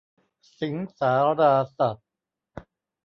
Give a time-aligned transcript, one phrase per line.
[0.57, 2.09] สิงห์สาราสัตว์